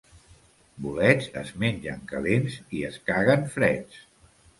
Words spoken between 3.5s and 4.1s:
freds.